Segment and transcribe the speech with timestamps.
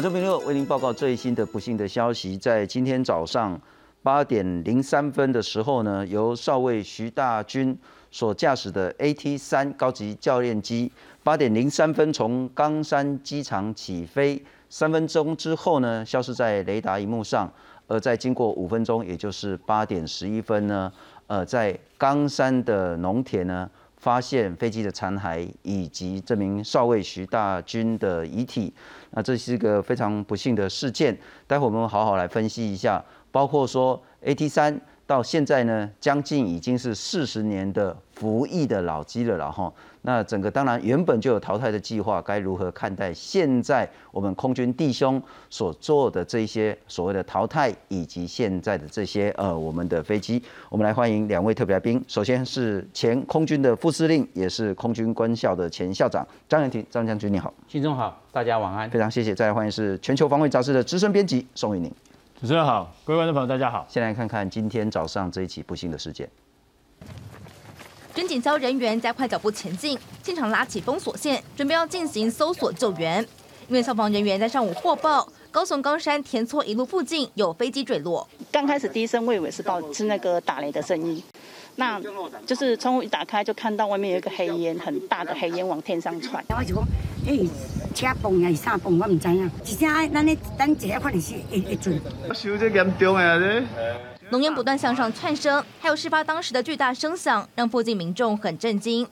[0.00, 3.60] 我这边又为您报告最新的不幸的消息，在今天早上
[4.02, 7.76] 八点零三分的时候呢，由少尉徐大军
[8.10, 10.90] 所驾驶的 AT 三高级教练机，
[11.22, 17.52] 八点零三分从冈山机场起飞，三分钟之后呢，消失在雷达荧幕上，
[17.86, 20.90] 而在经过五分钟，也就是八点十一分呢，
[21.26, 23.68] 呃，在冈山的农田呢。
[24.00, 28.72] 发现飞机的残骸以及这名少尉徐大军的遗体，
[29.10, 31.16] 那这是一个非常不幸的事件。
[31.46, 34.80] 待会我们好好来分析一下，包括说 AT 三。
[35.10, 39.72] 到现在呢，将近已经是四十年的服役的老机了了哈。
[40.02, 45.20] 那整个当然原本就有淘汰的计划，该如何看待现在我们空军弟兄
[45.50, 50.40] 所做的这些所谓的淘汰，以及现在的这些呃我们的飞机？
[50.68, 52.00] 我们来欢迎两位特别来宾。
[52.06, 59.34] 首先是前空军的副司令，也是空军官校的前校长张元廷张将军，你好，新中好，大家晚安，非常谢谢。
[59.34, 61.92] 再来欢迎是全球防卫杂志的资深编辑宋玉宁。
[62.40, 63.84] 主持人好，各位观众朋友大家好。
[63.86, 66.26] 先来看看今天早上这一起不幸的事件。
[68.14, 73.22] 军警消人员加快脚步前进，现场拉起封锁线，准备要进行搜索救援。
[73.68, 78.26] 因为消防人员在上午获报，高雄冈山田厝一路附近有飞机坠落。
[78.50, 81.22] 刚开始第一声我以为是报是那个打雷的声音，
[81.76, 82.00] 那
[82.46, 86.42] 就是窗户一打开就看到外面有一个黑烟，很大的黑烟往天上窜。
[87.94, 89.50] 车崩还是啥崩，我唔知影。
[89.64, 92.00] 只只咱咧等一下可能是会会准。
[92.34, 93.38] 修这严重啊！
[93.38, 93.62] 这
[94.30, 99.06] 浓烟不断向上窜升，还有事发当时的巨大声响，让附近民众很震惊。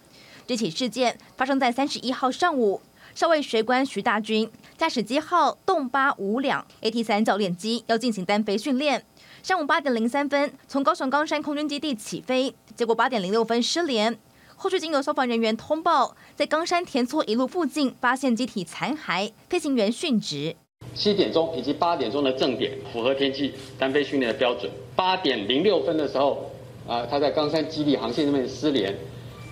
[0.47, 2.81] 这起事件发生在三十一号上午，
[3.15, 9.05] 少尉学官徐大军驾驶机号动八五两 AT 三教练机要进行单飞训练。
[9.43, 14.17] 上午八点零三分从高雄冈山空军基地起飞，结果八点零六分失联。
[14.61, 20.57] 后续经由消防人员通报，在冈山田厝一路附近发现机体残骸，飞行员殉职。
[20.97, 24.69] 七点钟以及八点钟的正点符合天气单飞训练的标准。
[24.97, 26.51] 八点零六分的时候，
[26.89, 28.93] 啊，他在冈山基地航线那边失联。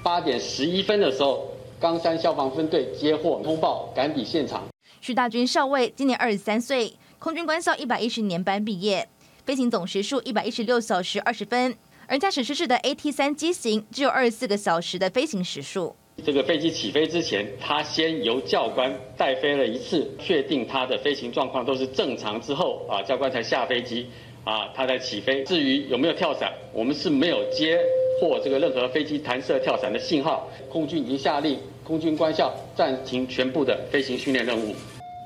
[0.03, 4.65] 八点十一分的时候，冈山消防分队接获通报，赶抵现场。
[5.00, 9.09] 徐大军少尉今年二十三岁，空军官校一百一十年班毕业，
[9.44, 11.77] 飞行总时数一百一十六小时二十分。
[12.09, 15.94] 而驾驶失事的 AT 三机型只有二十四个小时的飞行时数。
[16.25, 24.06] 这个飞机起飞之前，他先由教官带飞了一次，确定他的飞行状况都是正常之后，啊，教官才下飞机，
[24.44, 25.43] 啊，他才起飞。
[25.44, 27.78] 至于有没有跳伞，我们是没有接
[28.21, 30.49] 获这个任何飞机弹射跳伞的信号。
[30.71, 34.75] 空军已经下令空军官校暂停全部的飞行训练任务。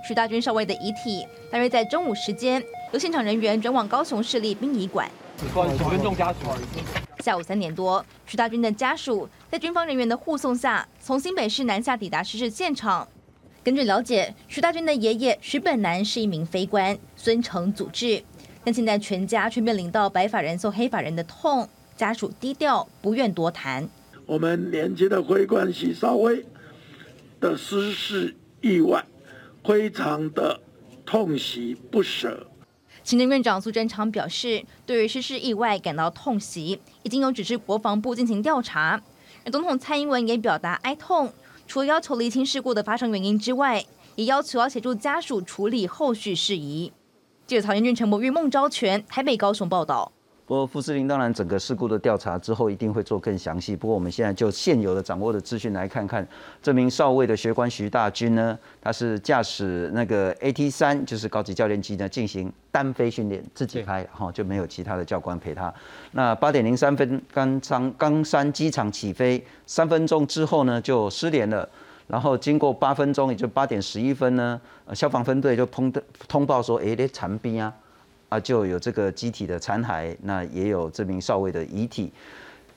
[0.08, 2.62] 徐大军少尉的遗体大约在中午时间
[2.92, 5.08] 由现场人员转往高雄市立殡仪馆。
[5.88, 6.38] 尊重家属。
[7.20, 13.06] 下午三点多，徐大军的家属在军方人员的护送下，从新北市南下抵达失事现场。
[13.62, 18.22] 根据了解，徐大军的爷爷徐本南是一名非官，孙承祖治，
[18.64, 23.86] 但现在全家却面临到白发人送黑发人的痛，家属低调，不愿多谈。
[24.24, 26.46] 我们年轻的飞官徐少威
[27.38, 29.04] 的失事意外，
[29.62, 30.58] 非常的
[31.04, 32.46] 痛惜不舍。
[33.02, 39.00] 行政院长苏贞昌表示，对于失事意外感到痛惜，已经有指示国防部进行调查。
[39.44, 41.32] 而总统蔡英文也表达哀痛，
[41.66, 43.84] 除了要求厘清事故的发生原因之外，
[44.16, 46.92] 也要求要协助家属处理后续事宜。
[47.46, 50.12] 记者曹彦俊、陈博玉、孟昭全台北、高雄报道。
[50.50, 53.76] 不过副司令当然整个事故的调查之后一定会做更详细。
[53.76, 56.26] 不过我们现在就现有的掌握的资讯来看看，
[56.60, 65.72] 这名少尉的学官徐大军呢，他是驾驶那个 AT 三，就是高级教练机呢进行单飞训练，自己开，哈就没有其他的教官陪他。
[66.10, 71.68] 那八点零三分刚刚冈山机场起飞，三分钟之后呢就失联了。
[72.08, 74.60] 然后经过八分钟，也就八点十一分呢，
[74.94, 75.92] 消防分队就通
[76.26, 77.72] 通报说，哎，这残兵啊。
[78.30, 82.10] 啊，就有这个机体的残骸，那也有这名少尉的遗体。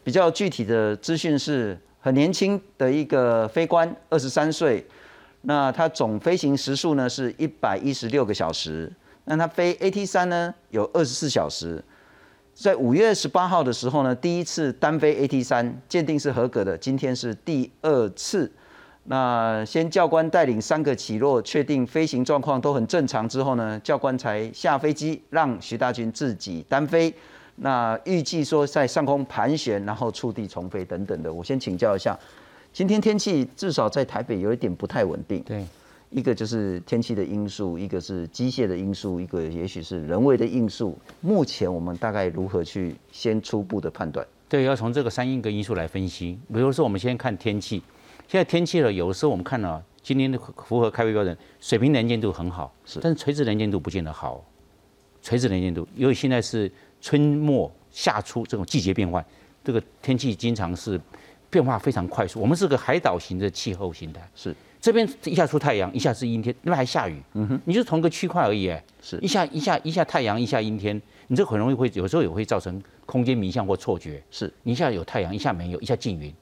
[0.03, 4.85] 比较具体的资讯是很年轻的一个飞官，二十三岁。
[5.43, 8.91] 那他总飞行时速呢是一百一十六个小时。
[9.25, 11.83] 那他飞 AT 三呢有二十四小时。
[12.53, 18.51] 在五月十八号的时候呢，第一次单飞 AT 三鉴定是合格的，今天是第二次。
[19.05, 27.13] 那先教官带领三个起落，确定飞行状况都很正常之后呢，教官才下飞机，让徐大军自己单飞。
[27.57, 31.31] 那预计说在上空盘旋，然后触地重飞等等的。
[31.31, 32.17] 我先请教一下，
[32.71, 35.43] 今天天气至少在台北有一点不太稳定。
[35.43, 35.65] 对，
[36.09, 40.97] 一个就是天气的因素，一个是机械的因素，一个也许是人为的因素。
[41.19, 44.25] 目前我们大概如何去先初步的判断？
[44.47, 46.39] 对，要从这个三因个因素来分析。
[46.53, 47.83] 比如说，我们先看天气。
[48.27, 54.43] 现在天气了，有的时候我们看到今天的符合开会标准，水平能见度很好，是，但是垂直能见度不见得好。
[55.21, 59.25] 垂直能见度，因为现在是春末夏初这种季节变换，
[59.63, 60.99] 这个天气经常是
[61.49, 62.41] 变化非常快速。
[62.41, 64.53] 我们是个海岛型的气候形态，是。
[64.81, 69.17] 这边一下出太阳，一下是阴天，那边还下雨，嗯哼，你就同个区块而已，哎，是。
[69.19, 74.53] 一下一下一下太阳，一下阴天，你这很容易会有时候也会造成空间迷向或错觉，是。
[74.63, 76.33] 你一下有太阳，一下没有，一下进云，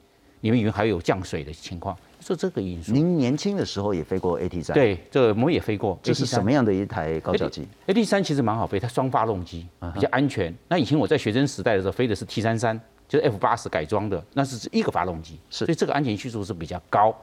[0.42, 2.92] 里面云还有降水的情况，是这个因素。
[2.92, 4.74] 您年轻的时候也飞过 AT 三？
[4.74, 5.98] 对，这我们也飞过。
[6.02, 10.52] 这是什么样的一台高教机？AT 三其实蛮好飞，它双发动机，比较安全。
[10.68, 12.78] 那以前我在学生时代的时候飞的是 T 三三，
[13.08, 17.14] 就是 F 八十改装的，那是一个发动机，是，所以这个安全系数是比较高。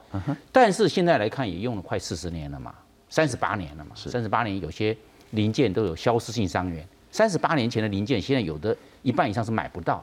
[0.53, 2.73] 但是现在来看，也用了快四十年了嘛，
[3.09, 4.95] 三十八年了嘛，三十八年有些
[5.31, 6.87] 零件都有消失性伤员。
[7.11, 10.01] 三十八年前的零件，现在有的一半以上是买不到。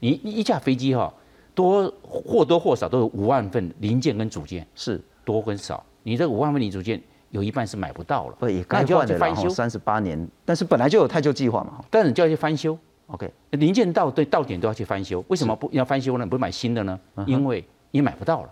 [0.00, 1.10] 你一架飞机哈。
[1.54, 5.84] 多或多或少都有五万份零件跟组件，是多跟少。
[6.02, 7.00] 你这五万份零组件
[7.30, 12.76] 有一半是买不到了，不也该换的翻修三十八年，但是本来就有太旧计划嘛，但是就要去翻修。
[13.06, 16.26] OK，零件到对到点都要去翻修，为什么不要翻修呢？
[16.26, 16.98] 不买新的呢？
[17.26, 18.50] 因为你买不到了。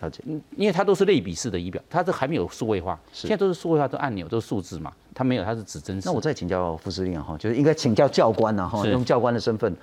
[0.00, 0.22] 了解，
[0.56, 6.06] 因为它都是类比式的仪表，它这还没有数位化，现在都是数位化，都按钮都是数字嘛，它没有，它是指针式。
[6.06, 9.74] 那我再请教副司令哈，就是应该请教教官呐哈，用教官的身份。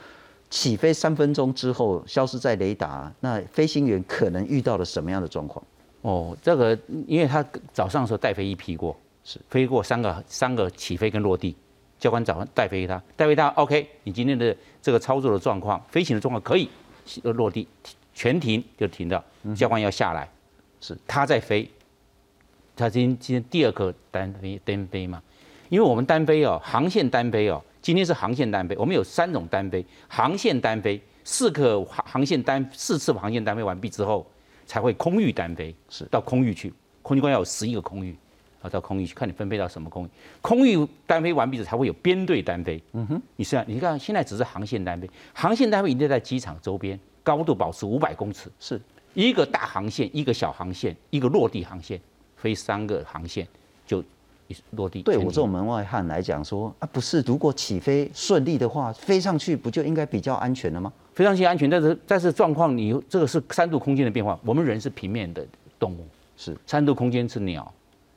[0.54, 5.66] 起飞三分钟之后消失在雷达，那飞行员可能遇到了什么样的状况？
[6.02, 6.78] 哦，这个
[7.08, 11.56] 因为他早上的时候带飞一批过，是飞过三个三个起飞跟落地，
[11.98, 16.70] 教官早上带飞他，带飞他，OK，你今天的这个操作的状况，飞行的状况可以
[17.24, 17.68] 落地
[18.14, 19.24] 全停就停掉，
[19.56, 20.30] 教官要下来，
[20.80, 21.68] 是他在飞，
[22.76, 25.20] 他今天今天第二个单飞单飞嘛，
[25.70, 27.60] 因为我们单飞哦，航线单飞哦。
[27.84, 34.26] 今天是航线单飞，我们有三种单飞，航线单飞四个航航线单四次航线单飞完毕之后，
[34.66, 36.06] 才会空域单飞，是。
[36.06, 38.16] 到空域去，空军官要有十一个空域，
[38.62, 40.10] 啊，到空域去看你分配到什么空域，
[40.42, 48.80] 空域单飞完毕后才会有编队单飞，嗯哼，你是啊，你看现在只是航线单飞，航线单飞一定在机场周边，高度保持五百公尺，是。
[49.14, 52.00] 一个大航线，一个小航线，一个落地航线，
[52.38, 53.46] 飞三个航线
[53.86, 54.02] 就。
[54.72, 60.92] 落地对我这种门外汉来讲说啊，不是，如果起飞顺利的话，飞上去不就应该比较安全了吗？
[61.14, 64.40] 飞上去安全，但是但是状况，你这个是三度空间的变化。
[64.44, 65.46] 我们人是平面的
[65.78, 67.72] 动物，是三度空间是鸟，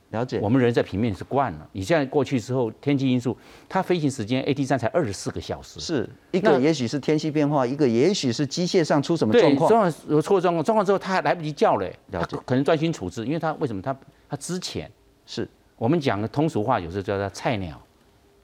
[0.09, 0.39] 了解。
[0.41, 1.69] 我们人在平面是惯了。
[1.73, 3.37] 你现在过去之后，天气因素，
[3.69, 13.95] 它飞行时间 A T 三才二十四个小时，是一个也许是天气变化，一个也许是机械上出什么状况，状况有错状况，状况之后它还来不及叫嘞，了解，可能专心处置，因为它为什么它
[14.27, 14.89] 它之前
[15.27, 15.47] 是。
[15.77, 17.79] 我们讲的通俗话，有时候叫它菜鸟，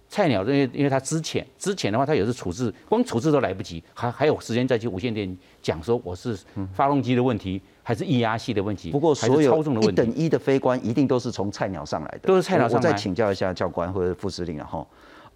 [0.07, 6.37] 菜鸟，因为因为它之前之前的话，它有时处置，光处置都来不及，还还有时间再去无线电讲说我是
[6.73, 8.91] 发动机的问题，还是液压系的问题。
[8.91, 12.89] 不过所有一等一的飞官一定都是从菜鸟上来的，都是菜鸟上来。
[12.89, 14.87] 我再请教一下教官或者副司令，然后，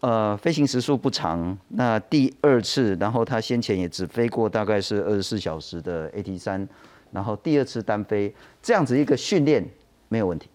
[0.02, 6.68] 呃，飞行时速不长，那第二次，然后他先前也只飞过大概是二十四小时的 AT 三，
[7.12, 9.68] 然后第二次单飞，这样子一个训练
[10.10, 10.48] 没有问题。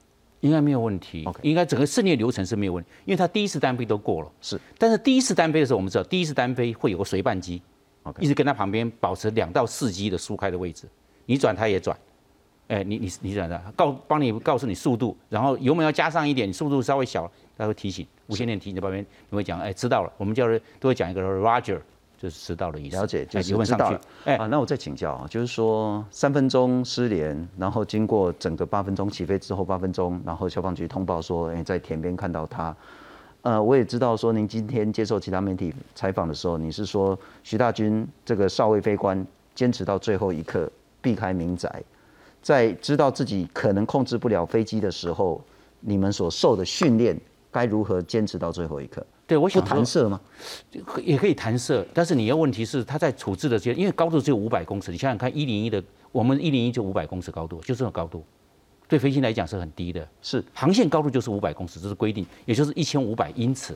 [0.43, 4.31] 应该没有问题，应该整个训练流程是没有问题，因为他第一次单飞都过了。
[4.41, 7.63] 是，但是第一次单飞的时候，我们知道第一次单飞会有个随伴机，
[8.19, 10.87] 一直跟他旁边保持两到四机的疏开的位置，
[11.27, 11.97] 你转他也转，
[12.69, 18.07] 哎，你你你转的，告帮你告诉你速度，然后油门要加上一点，速度稍微小，他会提醒。
[18.27, 20.47] 无线电提醒在旁边，你会讲，哎，知道了，我们叫
[20.81, 21.81] 都会讲一个 Roger。
[22.23, 22.97] 就是迟到的意思。
[22.97, 24.00] 了解，就是知道了。
[24.26, 32.75] 哎，啊，那我再请教啊，就是说三分钟失联，然后经过整个八分钟起飞之后八分钟，然后消防局通报说，哎，在田边看到他。
[33.41, 41.83] 呃，我也知道说您今天接受其他媒体采访的时候，你是说徐大军这个少尉飞官坚持到最后一刻避开民宅，
[42.41, 45.43] 在知道自己可能控制不了飞机的时候，
[45.81, 47.19] 你们所受的训练
[47.50, 49.05] 该如何坚持到最后一刻？
[49.33, 50.21] 对，我想弹射吗？
[51.03, 58.23] 也可以弹射，但是你要问题是，它在处置的时间，因为高度只有五百公尺，你想想看，一零一的，我们一零一就五百公尺高度，就这种高度，
[58.87, 60.07] 对飞行来讲是很低的。
[60.21, 63.75] 是，航线高度就是五百公尺，这是规定，也就是一千五百英尺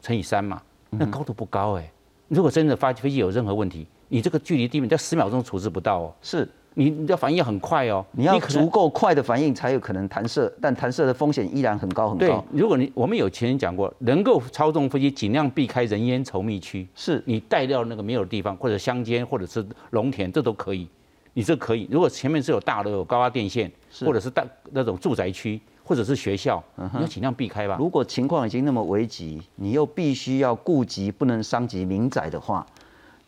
[0.00, 1.90] 乘以三嘛，那高度不高哎。
[2.28, 6.14] 如果真的发飞机有任何问题，你这个距离地面在十秒钟处置不到哦。
[6.22, 6.48] 是。
[6.78, 12.24] 你你的反应很快哦，你要足够快的反应才有可能弹射，但弹射的风险依然很高很高。
[12.24, 20.88] 对，如果你我们有前人讲过，能够操纵飞机尽量避开人烟稠密区，是你带到那个没有地方，或者乡间，或者是农田，这都可以。
[21.34, 21.88] 你这可以。
[21.90, 23.68] 如果前面是有大的有高压电线，
[24.06, 27.76] 或者是大那种住宅区，或者是学校，你要尽量避开吧。
[27.76, 32.64] 如果情况已经那么危急，你又必须要顾及不能伤及民宅的话。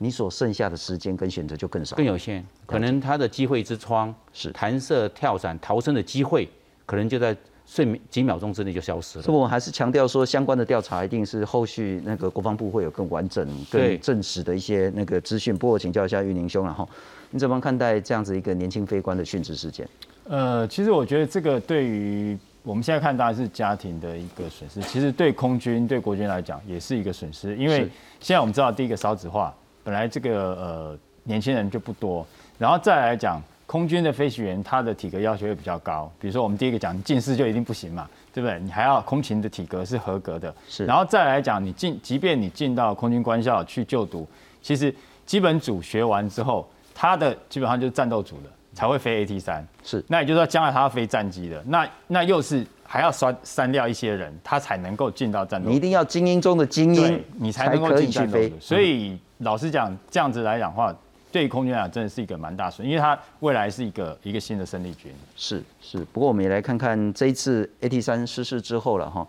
[0.02, 6.48] 你所剩下的时间跟选择就更少，更有限，可能他的机会之窗是弹射、跳伞、逃生的机会，
[6.86, 9.22] 可能就在瞬几秒钟之内就消失了。
[9.22, 15.54] 所以我还是强调说，相关的调查一定是后续那个国防部会有更完整、更证实的一些那个资讯。
[15.54, 16.88] 不过请教一下玉宁兄，然后
[17.28, 19.86] 你怎么看待这样子一个年轻飞官的殉职事件？
[20.24, 27.80] 呃，其实我觉得这个对于我们现在看当然是家庭的一个损失，其实对空军、对国军来讲也是一个损失，因为
[28.18, 29.54] 现在我们知道第一个少子化，
[29.90, 32.24] 本来这个呃年轻人就不多，
[32.56, 38.60] 然后再来讲空军的飞行员他的体格要求会比较高，比如说我们第一个讲近视就一定不行嘛，对不对？
[38.60, 44.24] 你还要空勤的体格是合格的，是，然后再来讲你进，即便你进到空军官校去就读，
[44.62, 44.94] 其实
[45.26, 48.50] 基本组学完之后，他的基本上就是战斗组的。
[48.72, 55.68] 才会飞 AT 三，是，那也就是说将来他要飞战机的，那那又是还要删删掉一些人，他才能够进到战斗。
[55.68, 58.50] 你一定要精英中的精英，你才能够进去飞。
[58.60, 60.94] 所以老实讲，这样子来讲话，
[61.32, 65.12] 对于空军来讲真的是一个蛮大损，因为它未来是一个一个新的生力军。
[65.36, 69.26] 是是，不过我们也来看看这一次 AT 三失事之后了哈，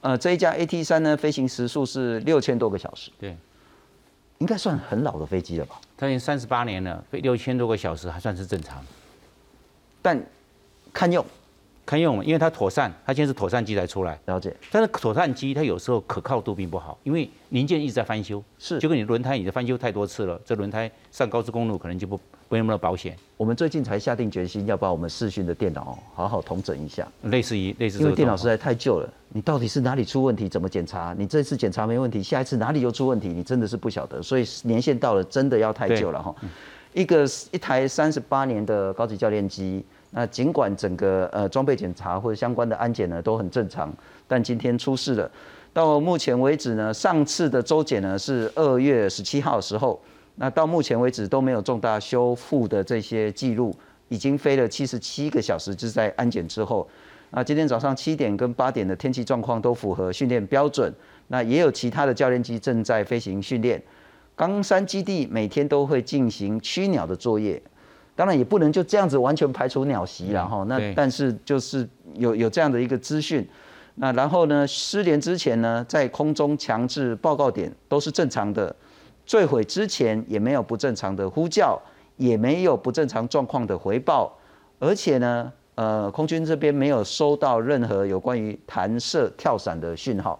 [0.00, 3.36] 呃，这一架 AT 三呢，飞行时速是六千多个小时，对，
[4.38, 5.80] 应该算很老的飞机了吧？
[5.96, 8.82] 它已经三十八年了，飞六千多个小时还算是正常，
[10.00, 10.18] 但
[10.92, 11.24] 堪用，
[11.90, 14.54] 堪用，因为它妥善，它现在是妥善机才出来，了解。
[14.70, 22.16] 但是妥善机它有时候可靠度并不好，因为零件一直在翻修，是，就跟你轮胎已经翻修太多次了，这轮胎上高速公路可能就不
[22.48, 23.16] 不那么保险。
[23.36, 31.12] 我们最近才下定决心要把我们视讯的电脑好好统整一下，类似于类似，因为电脑实在太旧了，你到底是哪里出问题，怎么检查？
[31.18, 34.22] 你这次检查没问题，下一次哪里又出问题，你真的是不晓得。
[34.22, 36.32] 所以年限到了，真的要太旧了哈。
[36.92, 43.92] 一个一台三十八年的高级教练机，那尽管整个呃装备检查或者相关的安检呢都很正常，
[44.26, 45.30] 但今天出事了。
[45.72, 50.00] 到目前为止呢，上次的周检呢是二月十七号时候，
[50.34, 53.72] 那到目前为止都没有重大修复的这些记录，
[54.08, 56.88] 已经飞了七十七个小时，就是在安检之后。
[57.30, 60.92] 那今天早上七点跟八点的天气状况都符合训练标准，
[61.28, 63.80] 那也有其他的教练机正在飞行训练。
[64.34, 67.62] 冈山基地每天都会进行驱鸟的作业，
[68.20, 70.62] 当然也不能就这样子完全排除鸟袭了哈。
[70.68, 73.48] 那但是就是有有这样的一个资讯，
[73.94, 78.76] 那然后呢，失联之前呢，在空中强制报告点都是正常的，
[79.24, 81.80] 坠毁之前也没有不正常的呼叫，
[82.18, 84.30] 也没有不正常状况的回报，
[84.78, 90.38] 而且呢，呃，空军这边没有收到任何有关于弹射跳伞的讯号。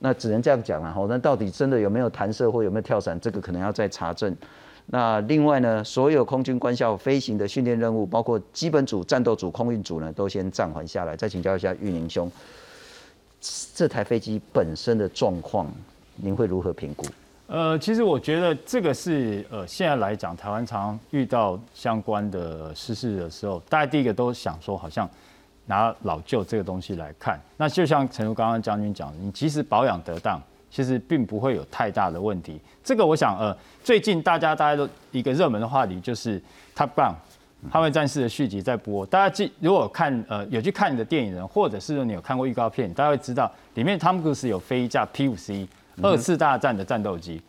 [0.00, 4.36] 那只能这样讲了哈，那到底真的有没有弹射或有没有跳伞，这个可能要再查证。
[4.92, 11.16] 那另外呢，所有空军官校飞行的训练任务，包括基本组、战斗组、空运组呢，都先暂缓下来。
[11.16, 12.30] 再请教一下玉宁兄，
[13.74, 15.66] 这台飞机本身的状况，
[16.16, 17.06] 您会如何评估？
[17.46, 25.08] 呃，其实我觉得这个是呃，现在来讲，台湾常遇到相关的失事的时候，大家第一个都想说，好像。
[25.66, 32.60] 拿老旧这个东西来看，那就像陈如刚刚将军讲，你即使保养得当，其实并不会有太大的问题。
[32.84, 36.40] 这个我想，呃，最近大家大家都一个热门的话题就是
[36.76, 37.12] 《Top Gun》
[37.70, 39.04] 捍卫战士的续集在播。
[39.04, 45.68] 大家记，如果看呃有去看你的电影人，或者是说你有看过预告片，大家会知道里面汤姆·克鲁斯有飞一架 P 五 C
[46.00, 47.42] 二次大战的战斗机，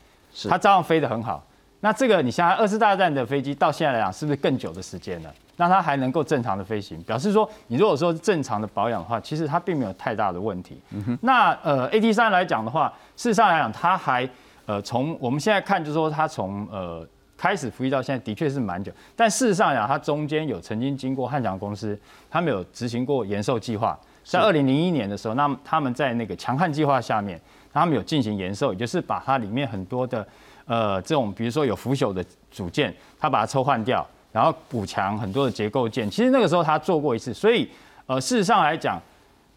[0.50, 1.42] 他照样飞得很好。
[1.82, 5.34] 那这个你想想，二次大战的飞机到现在来讲，是不是更久的时间了？
[5.58, 10.80] 那它还能够正常的飞行，表示说，你如果说正常的保养的话，其实它并没有太大的问题。
[11.22, 14.28] 那呃，A T 三来讲的话，事实上来讲，它还
[14.66, 17.08] 呃从我们现在看，就是说它从呃
[17.38, 27.40] 开始服役到现在的确是蛮久，但事实上讲，它中间有曾经经过汉翔公司，他们有执行过延寿计划，在二零零一年的时候，那他们在那个强悍计划下面，
[27.74, 30.26] 他们有进行延寿，也就是把它里面很多的。
[30.72, 36.10] 呃，这种比如说有腐朽的组件，他把它抽换掉，然后补强很多的结构件。
[36.10, 37.70] 其实那个时候他做过一次，所以
[38.06, 38.98] 呃，事实上来讲，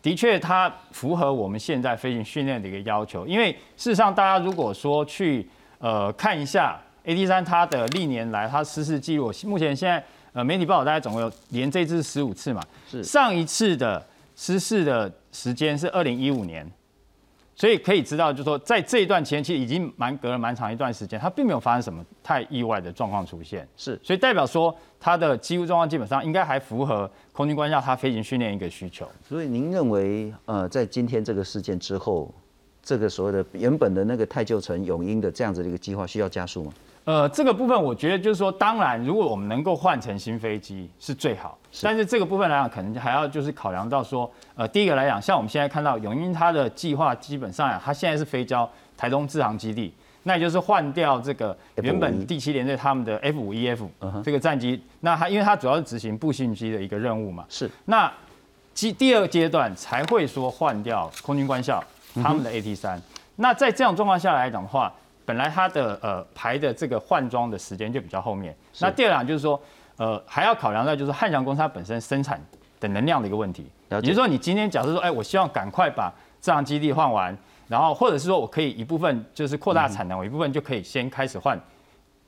[0.02, 3.24] 的确它符合我们现在飞行训练的一个要求。
[3.28, 14.04] 因为事实上，大家如果说去呃看一下 A D 三它的历年来它失事记录，目前现在呃媒体报道大概总共有连这次十五次嘛，是上一次的
[14.34, 16.68] 失事的时间是二零一五年。
[17.56, 23.66] 所以可以知道，就是说，在这一段前期已经蛮隔了蛮长一段时间，它并没有发生什么太意外的状况出现。
[23.76, 29.08] 是，所以代表说它的机务状况基本上应该还符合空军官校它飞行训练一个需求。
[29.22, 32.34] 所以您认为，呃，在今天这个事件之后，
[32.84, 36.72] 这个所谓的原本的那个太旧城永英的这样子的一个计划需要加速吗？
[37.04, 41.58] 呃，这个部分我觉得就是说，当然，如果我们能够换成新飞机是最好。
[41.82, 49.92] 但是这个部分来讲，可能还要就是考量到说，呃，第一个来讲，像我们现在看到永英它的计划，基本上呀，它现在是飞交台东制航基地。
[50.26, 53.86] 那也就是换掉这个原本第七联队他们的 F 五 E F
[54.22, 58.10] 这个战机，那它因为它主要是执行步训机的一个任务嘛，是那
[58.74, 61.84] 第第二阶段才会说换掉空军官校
[62.22, 63.00] 他们的 AT 三、
[63.36, 64.92] 那在这样状况下来讲的话，
[65.24, 68.54] 本来它的呃排的这个换装的时间就比较后面。
[68.80, 69.60] 那第二档就是说，
[69.96, 72.40] 呃还要考量到就是汉翔公司它本身生产
[72.78, 73.66] 的能量的一个问题。
[73.90, 77.36] 也就是说，你今天假设说，哎，我希望赶快把这样基地换完，
[77.68, 81.58] 然后或者是说我可以一部分就是扩大产能，我一部分就可以先开始换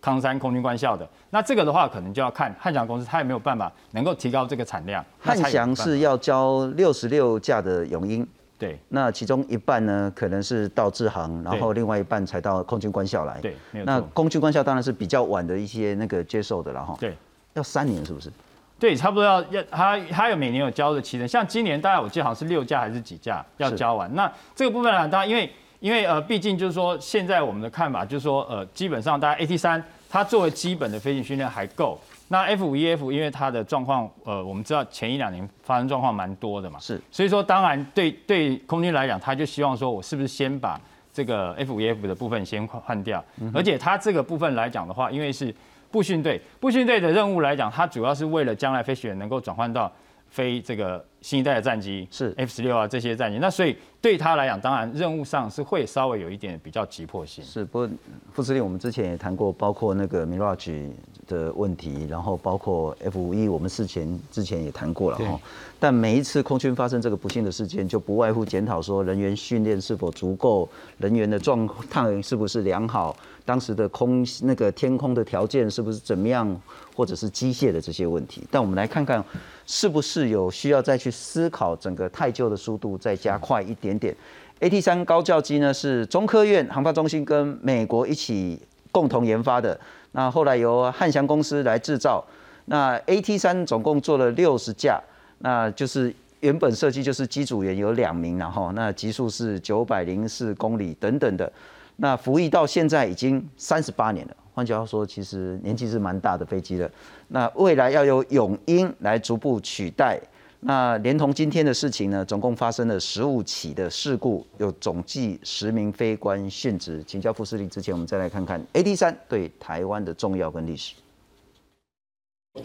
[0.00, 1.08] 康山空军官校的。
[1.30, 5.04] 那这个的话，可能就要看汉翔公司它有没有办法能够提高这个产量。
[5.24, 8.26] 那汉翔是要交六十六架的永鹰，
[8.58, 13.38] 对那其中一半呢可能是到支行，然后另外一半才到空军官校来。
[13.40, 14.00] 对，那。
[14.14, 16.96] 空军官校当然是比较晚的一些那个接受的了哈。
[16.98, 17.14] 对，
[17.52, 18.30] 要三年是不是？
[18.78, 24.14] 对，差不多要要他他有每年有交的期程，像今年大概我记得好像是六架还是几架要交完。
[24.14, 31.98] 那这个部分呢，当然因为因为呃，毕竟就是说现在我们的看法就是说呃，基本上大家 AT 三它作为基本的飞行训练还够。
[32.28, 40.80] 那 F 五 E F 因为它的状况呃，我们知道前一两年发生状况蛮多的嘛，是，所以说当然对对空军来讲，他就希望说我是不是先把
[41.12, 45.54] 这个 F 五 E F 的部分先换换掉，而且它这个部分来讲的话，因为是
[45.90, 49.90] 步训队，步训队的任务来讲，它主要是为了将来飞行员能够转换到
[50.28, 53.38] 飞这个新一代的战机，是 F 十六啊这些战机。
[53.40, 57.44] 那所以对他来讲，当然任务上是会稍微有一点比较急迫性。
[57.44, 57.90] 是，不过
[58.32, 60.88] 副司令，我们之前也谈过，包括那个 Mirage
[61.26, 65.40] 的问题，然后包括 F 五 E，我们事前之前也谈过了哈。
[65.80, 70.68] 但每一次空军发生这个不幸的事件，就不外乎检讨说人员训练是否足够，
[70.98, 76.60] 人员的状态是不是良好，当时的空那个天空的条件是不是怎么样，
[76.94, 78.42] 或者是机械的这些问题。
[78.50, 79.24] 但我们来看看，
[79.64, 84.14] 是不是有需要再去思考整个太旧的速度再加快一点点。
[84.60, 89.78] AT 三高教机呢是中科院航发中心跟美国一起共同研发的，
[90.12, 92.24] 那后来由汉翔公司来制造。
[92.64, 95.00] 那 AT 三总共做了六十架，
[95.38, 101.52] 那就是原本设计就是机组员有两名，然后那极速是九百零四公里等等的。
[101.96, 106.90] 那服役到现在已经三十八年了，换句话说，其实年纪是蛮大的飞机了。
[107.28, 110.20] 那未来要由永鹰来逐步取代。
[110.60, 117.04] 那连同今天的事情呢，总共发生了十五起的事故，有总计十名飞官殉职。
[117.06, 120.94] 请教副司令之前，我们再来看看 AD 三对台湾的重要跟历史。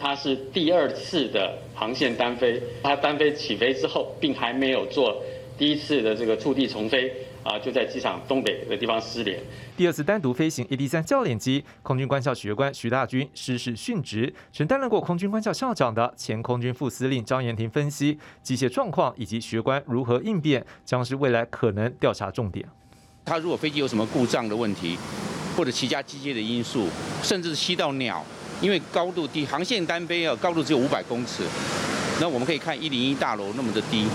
[0.00, 5.22] 它是第二次的航线单飞，它单飞起飞之后，并还没有做
[5.58, 7.12] 第一次的这个触地重飞
[7.42, 9.40] 啊，就在机场东北的地方失联。
[9.76, 14.32] 第二次单独飞行 AD 三教练机，空军官校学官徐大军失事殉职。
[14.52, 22.64] 曾担任过空军官校校长的前空军副司令张延廷分析，机械状况以及学官如何应变，将是未来可能调查重点。
[23.24, 24.96] 他如果飞机有什么故障的问题，
[25.56, 26.88] 或者其他机械的因素，
[27.22, 28.24] 甚至吸到鸟，
[28.60, 31.44] 因为高度低，航线单飞啊，高度只有五百公尺，
[32.20, 34.06] 那我们可以看一零一大楼那么的低，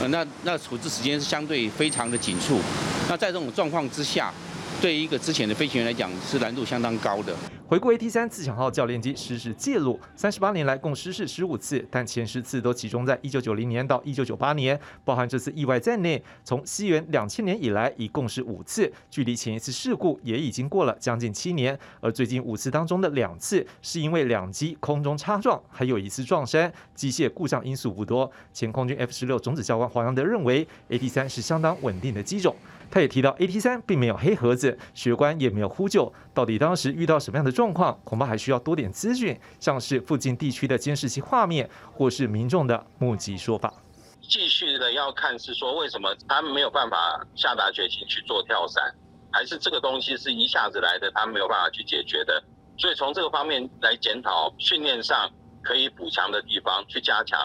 [0.00, 2.60] 呃，那那处置时间是相对非常的紧促。
[3.08, 4.32] 那在这种状况之下，
[4.80, 7.34] 对于一个之前的飞行员来讲，是难度相当高的。
[7.68, 16.24] 回顾 AT 三自强号教练机失事记录，三十八年来共失事十五次，但前十次都集中在一九九零年到一九九八年，包含这次意外在内。
[16.42, 21.78] 从西元两千年以来，一共是五次，距离前一次事故也已经过了将近七年。
[22.00, 28.32] 而最近五次当中的两次，是因为两机空中擦撞，还有一次撞山，机械故障因素不多。
[28.50, 32.56] 前空军 F 十六种子教官黄阳德认为，AT 三是相当稳定的机种。
[32.90, 36.10] 他也提到，AT 三并没有黑盒子，学官也没有呼救。
[36.32, 43.74] 到底当时遇到什么样的状况，恐怕还需要多点资讯，像是附近地区的监视器画面，或是民众的目击说法。
[44.22, 48.94] 继续的要看是说，为什么他们没有办法下达决心去做跳伞，
[49.32, 52.40] 还是这个东西是一下子来的，他没有办法去解决的。
[52.78, 55.28] 所以从这个方面来检讨训练上
[55.60, 57.40] 可以补强的地方，去加强。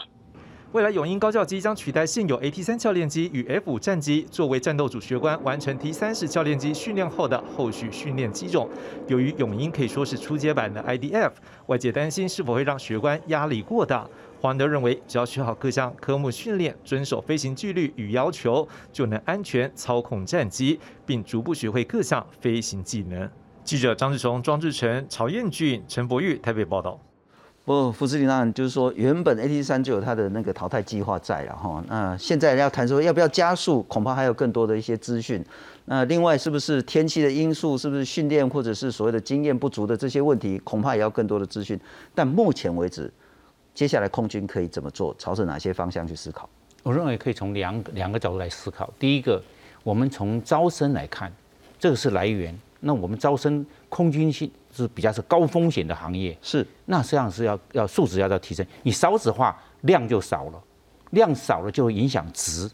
[0.74, 8.68] 未来永鹰高教机将取代现有 AT 三教练机与 F 五战机，作为战斗组学官完成 T 三式教练机训练后的后续训练机种。
[9.08, 11.32] 由于永鹰可以说是初阶版的 IDF，
[11.68, 14.10] 外界担心是否会让学官压力过大。
[14.42, 23.30] 黄德认为，只要学好各项科目训练，遵守飞行纪律与要求，就能安全操控战机，并逐步学会各项飞行技能。
[23.64, 27.00] 记者张志雄、庄志成、曹彦俊、陈柏玉台北报道。
[27.66, 31.82] 不过，副司令当然就是说，原本 AT 三就有它的那个淘汰计划在了哈。
[31.88, 35.42] 那现在要谈说要不要加速，恐怕还有更多的一些资讯。
[35.86, 41.80] 那另外，是不是天气的因素，是不是训练或者是所谓的经验不足的这些问题，恐怕也要更多的资讯。
[42.14, 43.10] 但目前为止，
[43.74, 46.50] 接下来空军可以怎么做，朝着哪些方向去思考？
[46.84, 48.94] 我认为可以从两两个角度来思考。
[49.00, 49.42] 第一个，
[49.84, 51.32] 我们从招生来看，
[51.80, 52.54] 这个是来源。
[52.82, 60.62] 那我们招生空军系是比较是高风险的行业，是，那实际上是要要素质要要提升，你少子化量就少了，
[61.12, 62.70] 量少了就会影响值，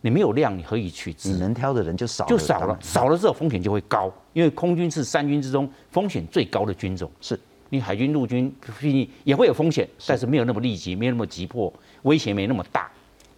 [0.00, 1.30] 你没有量你何以取值？
[1.30, 7.38] 你能挑的人就少，就少了，少了之后风险就会高，因为空军是三军之中风险最高的军种，是。
[7.72, 12.89] 你海军、陆军毕竟也会有风险，但是没有那么立即，没有那么急迫，威胁没那么大。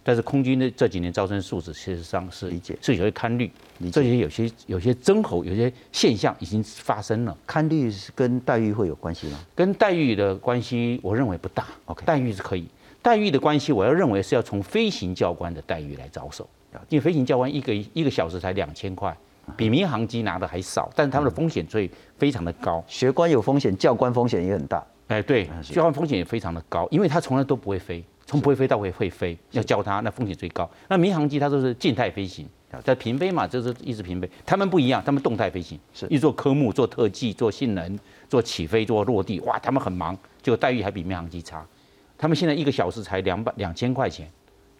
[0.03, 3.49] 但是空军的这几年招生素质，事实上是理解，是有些堪虑，
[3.91, 7.37] 这些有些有些增候，有些现象已经发生了。
[7.47, 9.39] 堪虑是跟待遇会有关系吗？
[9.55, 11.65] 跟待遇的关系，我认为不大。
[11.85, 12.67] OK，待遇是可以，
[13.01, 16.47] 待遇的关系，我要认为是要从飞行教官的待遇来着手，
[16.89, 19.15] 因为飞行教官一个一个小时才两千块。
[19.57, 22.81] 比民航机拿的还少，但是他们的风险所以非常的高。
[22.87, 24.81] 学官有风险，教官风险也很大。
[25.07, 30.69] 哎，对，教官风险也非常的高，因为他从来都不会飞，从不会飞到会会飞，要教他，那风险最高。
[30.87, 32.47] 那民航机它都是静态飞行，
[32.83, 34.29] 在平飞嘛，就是一直平飞。
[34.45, 41.65] 他们不一样，他们动态飞行，是一做科目、做特技、做性能、做起飞、做落地，哇，他们很忙，结果待遇还比民航机差。
[42.17, 44.29] 他们现在一个小时才两百两千块钱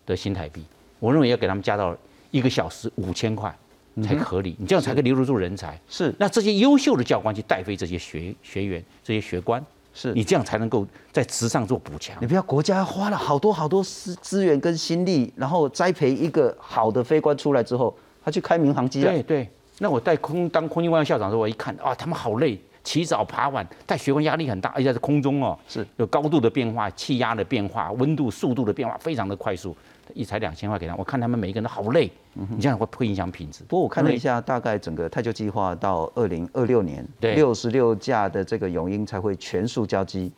[0.05, 0.63] 的新台币，
[0.99, 1.95] 我认为要给他们加到
[2.31, 3.53] 一个小时五千块。
[4.01, 5.79] 才合理，你这样才可以留得住人才。
[5.87, 12.17] 是，那这些优秀的教官去带飞这些学学员、这些学官，是你这样才能够在职上做补强。
[12.19, 19.01] 你不要国家花了好多好多资资源跟心力，然后栽培一个好的飞官出来之后，他去开民航机。
[19.01, 29.75] 对对，那我带空当空军官校长的时候，我一看啊，他们好累，起早爬晚，带学官压力很大，而且在空中哦，是有高度的变化、气压的变化、温度、速度的变化，非常的快速。
[30.13, 33.63] 一才两千块给他，我看他们每一个人都好累，你这样会会影响品质。
[33.63, 40.31] 不过我看了一下，大概整个太旧计划到二零二六年，六十六架的这个永鹰才会全数交机，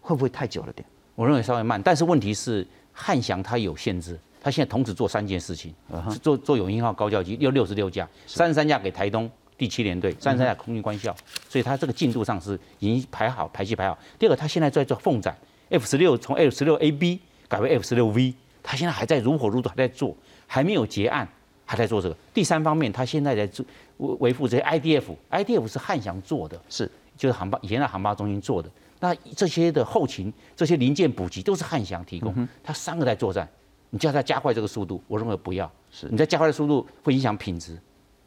[0.00, 0.86] 会不会太久了点？
[1.14, 5.74] 我认为稍微慢，但是问题是汉翔它有限制，它现在同时做三件事情，
[6.22, 11.14] 做做永鹰号高教机要六十六架，三十三架给台东第七联队，三十三架空军官校，
[11.48, 13.98] 所以它这个进度上是已经排好排期排好。
[14.18, 15.36] 第二个，它现在在做凤展
[15.68, 18.34] ，F 十六从 F 十六 AB 改为 F 十六 V。
[18.62, 21.26] 他现在还在如火如荼，还在做，还没有结案，
[21.64, 22.16] 还在做这个。
[22.34, 23.64] 第三方面，他现在在做
[23.98, 28.70] 维维护这些 IDF，IDF 是汉翔做的，是就是航班以前的航班中心做的。
[29.00, 32.48] 那这些的后勤、这些零件补给都是汉翔提供。
[32.62, 33.48] 他三个在作战，
[33.90, 35.70] 你叫他加快这个速度，我认为不要。
[35.90, 37.78] 是你再加快的速度会影响品质。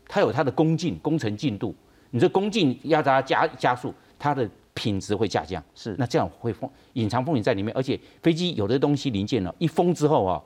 [0.08, 1.76] 他有他的工进工程进度，
[2.10, 5.64] 你这工进要他加加速，他的品质会下降。
[5.76, 10.42] 是那这样会风隐藏风险在里面，而且飞机有的东西零件呢，一封之后啊，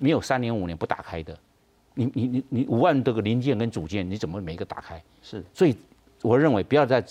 [0.00, 1.38] 没有三年五年不打开的。
[1.94, 5.02] 你你你你五万多个零件跟组件，你怎么每一个打开？
[5.20, 5.76] 是，所以
[6.22, 7.04] 我认为不要再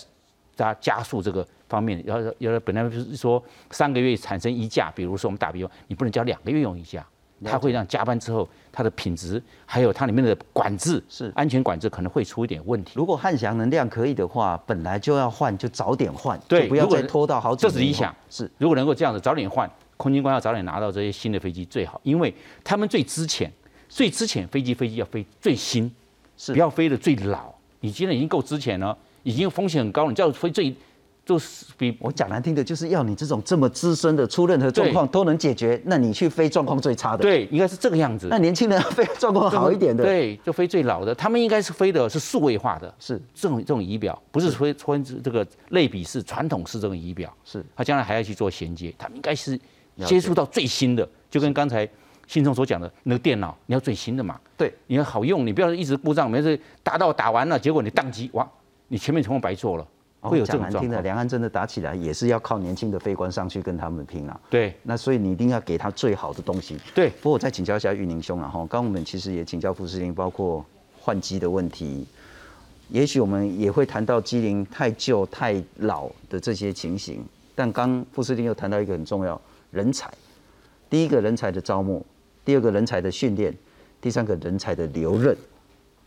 [0.56, 2.02] 加加速这个方面。
[2.06, 7.06] 要要本来是说三个月产生一架，比如说我们打比方，你不能交两个月用一架。
[7.44, 12.92] 它会让加班之后，它的品质还有它里面的管制是安全管制可能会出一点问题。
[12.94, 17.72] 如果汉翔能量可以的话，本来就要换，就早点换，对，不要再拖到好几年。
[17.72, 23.52] 这是理想，是如果能够这样子早点换，空军官要早点拿到这些新的飞机最好，因为他们最之前、
[23.88, 25.90] 最之前飞机飞机要飞最新，
[26.36, 27.52] 是不要飞的最老。
[27.80, 30.74] 你今天已经够之前了，已经风险很高，你就要飞最。
[31.28, 37.18] 就是比我讲难听的，就是要你这种这么资深的，出任何状况都能解决，那你去飞状况最差的。
[37.18, 38.28] 对，应该是这个样子。
[38.30, 41.14] 那年轻人飞状况好一点的，对，就飞最老的。
[41.14, 47.30] 他们应该是飞的是数位化的，是这种这种仪表，不是飞穿这个类比式传统式这种仪表。
[47.44, 49.60] 是，他将来还要去做衔接，他们应该是
[50.06, 51.86] 接触到最新的，就跟刚才
[52.26, 54.40] 信聪所讲的那个电脑，你要最新的嘛。
[54.56, 58.50] 对，你要好用，你不要一直故障，没事打到打完了，结果你宕机，哇，
[58.88, 59.86] 你前面全部白做了。
[60.28, 64.40] 会有这种难听的，两岸真的打起来也是要靠年轻的飞官上去跟他们拼啊。
[64.50, 66.76] 对，那所以你一定要给他最好的东西。
[66.94, 70.64] 对，不过我再请教一下玉宁兄啊，哈，刚我们其实也请教副司令，包括
[71.00, 72.06] 换机的问题，
[72.88, 77.24] 也许我们也会谈到机龄太旧、太老的这些情形。
[77.54, 80.08] 但刚副司令又谈到一个很重要，人才，
[80.88, 82.04] 第一个人才的招募，
[82.44, 83.52] 第二个人才的训练，
[84.00, 85.36] 第三个人才的留任。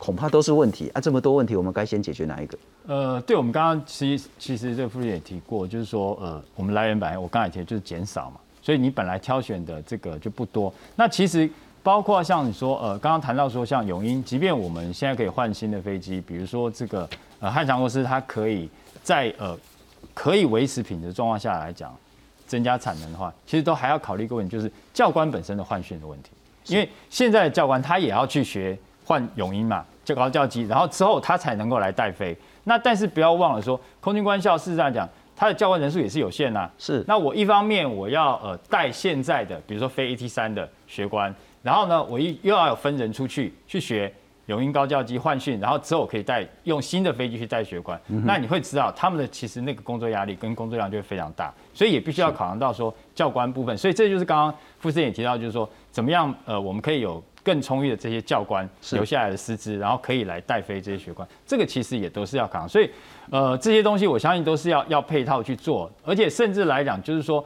[0.02, 1.00] 恐怕都是问题啊！
[1.00, 2.58] 这么多问题，我们该先解决哪一个？
[2.88, 10.74] 呃，对，我们刚刚其实其实这个副也提过，就是说，呃，我们来源本来我刚才提就是减少嘛，所以你本来挑选的这个就不多。
[10.96, 11.48] 那其实
[11.84, 18.68] 包括像你说，呃，刚刚谈到说，像永鹰，即便我们现在可以换新的飞机，比如说这个呃汉翔公司，它可以
[19.04, 19.56] 在呃
[20.12, 21.96] 可以维持品质状况下来讲，
[22.48, 26.30] 增加产能的话，其实都还要考虑一个问题，就是教官本身的换训的问题，
[26.66, 29.86] 因为现在的教官他也要去学换永鹰嘛。
[30.04, 32.36] 就高教机，然后之后他才能够来带飞。
[32.64, 36.70] 那但是不要忘了说，空军官校事实上讲，他的教官人数也是有限呐。
[36.78, 37.04] 是。
[37.08, 44.12] 那我一方面我要呃带现在的，比如说非 AT 三的学官，然后呢，我一又要有分人出去去学
[44.46, 62.90] 永鹰高教机换训，然后之后可以带用新的飞机去带学官，那你会知道他们的其实那个工作压力跟工作量就会非常大，所以也必须要考量到说教官部分，所以这就是刚刚傅师也提到，就是说怎么样呃我们可以有更充裕的这些教官留下来的师资，然后可以来带飞这些学官，这个其实也都是要扛，所以
[63.30, 67.44] 呃这些东西我相信都是要要配套去做，而且甚至来讲就是说。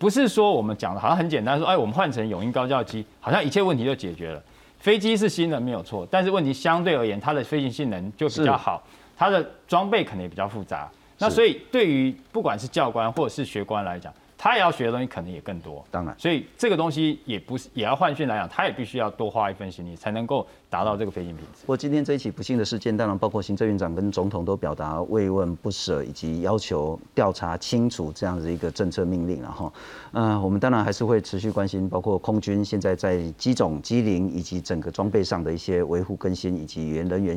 [0.00, 4.40] 不是说我们讲的好像很简单，说哎，我们换成永鹰高教机，好像一切问题就解决了。
[4.78, 8.80] 飞机是新的没有错，但是问题相对而言，它的飞行性能就比较好，
[9.16, 10.88] 它的装备可能也比较复杂。
[11.18, 15.84] 那所以对于不管是教官或者是学官来讲，他也要学的东西可能也更多。
[15.90, 21.62] 当然，所以这个东西也不是也要换训来讲，他也必须要多花一份心力，才能够达到这个飞行品质。
[21.62, 29.42] 不过今天这一起不幸的事件，当然包括行政院长跟总统都表达慰问不舍，以及要求调查清楚这样子一个政策命令。
[29.42, 29.72] 然后，
[30.12, 37.36] 嗯，我们当然还是会持续关心，包括空军现在在机种、机龄以及整个装备上的一些维护更新，以及原人员